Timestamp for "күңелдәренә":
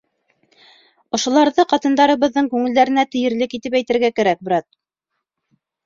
2.55-3.07